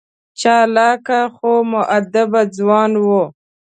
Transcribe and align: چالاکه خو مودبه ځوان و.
چالاکه 0.39 1.19
خو 1.35 1.51
مودبه 1.71 2.41
ځوان 2.57 2.91
و. 3.05 3.07